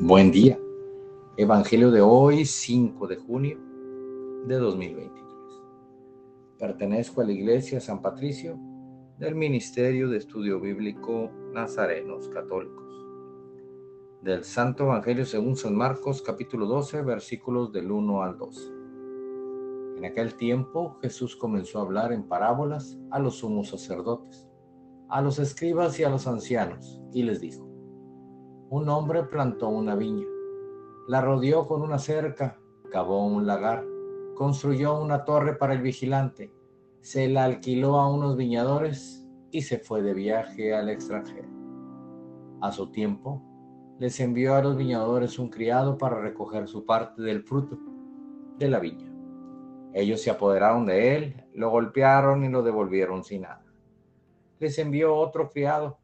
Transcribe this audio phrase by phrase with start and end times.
[0.00, 0.58] Buen día.
[1.36, 3.60] Evangelio de hoy, 5 de junio
[4.44, 5.24] de 2023.
[6.58, 8.58] Pertenezco a la Iglesia San Patricio
[9.18, 12.84] del Ministerio de Estudio Bíblico Nazarenos Católicos.
[14.20, 18.72] Del Santo Evangelio según San Marcos, capítulo 12, versículos del 1 al 12.
[19.98, 24.48] En aquel tiempo Jesús comenzó a hablar en parábolas a los sumos sacerdotes,
[25.08, 27.73] a los escribas y a los ancianos, y les dijo,
[28.70, 30.26] un hombre plantó una viña,
[31.06, 32.58] la rodeó con una cerca,
[32.90, 33.84] cavó un lagar,
[34.34, 36.52] construyó una torre para el vigilante,
[37.00, 41.48] se la alquiló a unos viñadores y se fue de viaje al extranjero.
[42.60, 43.42] A su tiempo,
[43.98, 47.78] les envió a los viñadores un criado para recoger su parte del fruto
[48.58, 49.12] de la viña.
[49.92, 53.64] Ellos se apoderaron de él, lo golpearon y lo devolvieron sin nada.
[54.58, 55.98] Les envió otro criado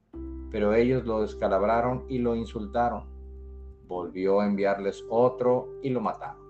[0.50, 3.04] pero ellos lo descalabraron y lo insultaron.
[3.86, 6.40] Volvió a enviarles otro y lo mataron.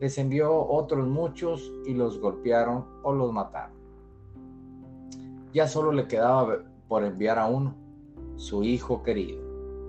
[0.00, 3.76] Les envió otros muchos y los golpearon o los mataron.
[5.52, 7.74] Ya solo le quedaba por enviar a uno,
[8.36, 9.42] su hijo querido,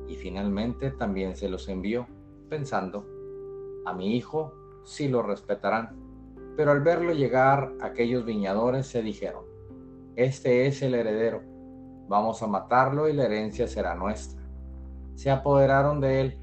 [0.08, 2.08] y finalmente también se los envió,
[2.50, 3.06] pensando,
[3.86, 4.54] a mi hijo
[4.84, 5.96] sí lo respetarán.
[6.58, 9.46] Pero al verlo llegar, aquellos viñadores se dijeron,
[10.16, 11.49] este es el heredero
[12.10, 14.42] Vamos a matarlo y la herencia será nuestra.
[15.14, 16.40] Se apoderaron de él,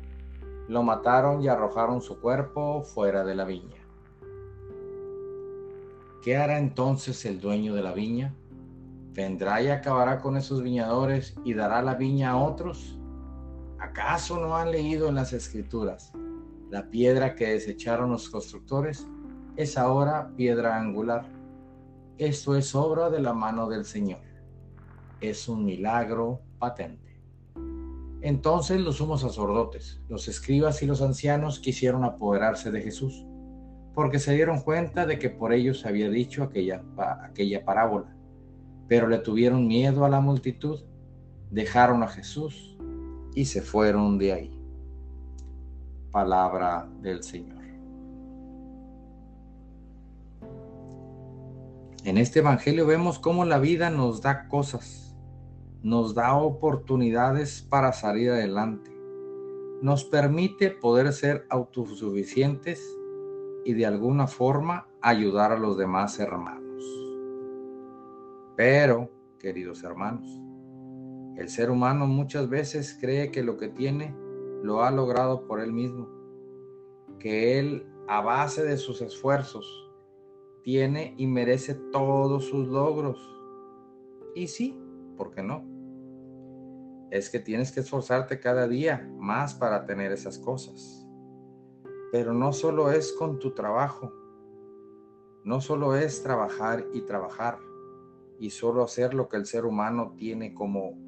[0.69, 3.83] lo mataron y arrojaron su cuerpo fuera de la viña.
[6.23, 8.33] ¿Qué hará entonces el dueño de la viña?
[9.13, 12.97] ¿Vendrá y acabará con esos viñadores y dará la viña a otros?
[13.81, 16.13] ¿Acaso no han leído en las escrituras?
[16.71, 19.09] La piedra que desecharon los constructores
[19.57, 21.27] es ahora piedra angular.
[22.19, 24.36] Esto es obra de la mano del Señor
[25.21, 27.21] es un milagro patente.
[28.23, 33.25] Entonces los sumos sacerdotes, los escribas y los ancianos quisieron apoderarse de Jesús,
[33.95, 36.83] porque se dieron cuenta de que por ellos había dicho aquella,
[37.23, 38.17] aquella parábola,
[38.89, 40.81] pero le tuvieron miedo a la multitud,
[41.51, 42.77] dejaron a Jesús
[43.35, 44.61] y se fueron de ahí.
[46.11, 47.57] Palabra del Señor.
[52.07, 55.06] En este Evangelio vemos cómo la vida nos da cosas
[55.83, 58.91] nos da oportunidades para salir adelante,
[59.83, 62.97] nos permite poder ser autosuficientes
[63.65, 66.85] y de alguna forma ayudar a los demás hermanos.
[68.57, 70.27] Pero, queridos hermanos,
[71.37, 74.17] el ser humano muchas veces cree que lo que tiene
[74.63, 76.09] lo ha logrado por él mismo,
[77.19, 79.91] que él a base de sus esfuerzos
[80.63, 83.19] tiene y merece todos sus logros.
[84.35, 84.81] Y sí,
[85.17, 85.65] ¿por qué no?
[87.11, 91.07] Es que tienes que esforzarte cada día más para tener esas cosas.
[92.13, 94.13] Pero no solo es con tu trabajo,
[95.45, 97.59] no solo es trabajar y trabajar
[98.39, 100.99] y solo hacer lo que el ser humano tiene como,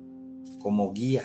[0.60, 1.24] como guía.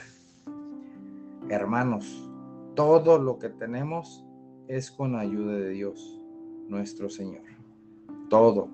[1.50, 2.30] Hermanos,
[2.76, 4.26] todo lo que tenemos
[4.68, 6.20] es con ayuda de Dios,
[6.68, 7.44] nuestro Señor.
[8.30, 8.70] Todo.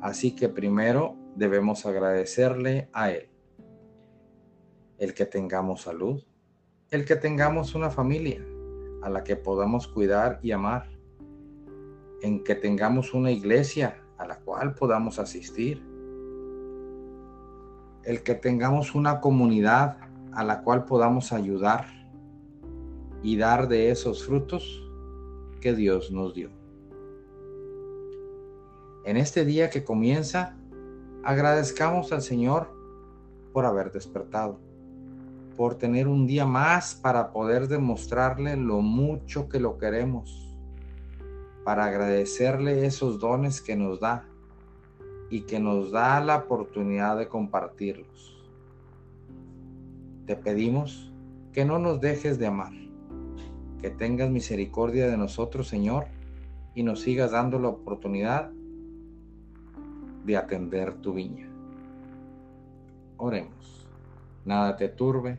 [0.00, 3.28] Así que primero debemos agradecerle a Él
[4.98, 6.22] el que tengamos salud,
[6.90, 8.44] el que tengamos una familia
[9.02, 10.88] a la que podamos cuidar y amar,
[12.22, 15.82] en que tengamos una iglesia a la cual podamos asistir,
[18.04, 19.98] el que tengamos una comunidad
[20.32, 21.86] a la cual podamos ayudar
[23.22, 24.82] y dar de esos frutos
[25.60, 26.50] que Dios nos dio.
[29.04, 30.56] En este día que comienza,
[31.22, 32.68] agradezcamos al Señor
[33.52, 34.60] por haber despertado
[35.56, 40.56] por tener un día más para poder demostrarle lo mucho que lo queremos,
[41.64, 44.24] para agradecerle esos dones que nos da
[45.30, 48.36] y que nos da la oportunidad de compartirlos.
[50.26, 51.12] Te pedimos
[51.52, 52.72] que no nos dejes de amar,
[53.80, 56.06] que tengas misericordia de nosotros, Señor,
[56.74, 58.50] y nos sigas dando la oportunidad
[60.24, 61.48] de atender tu viña.
[63.16, 63.88] Oremos.
[64.44, 65.38] Nada te turbe,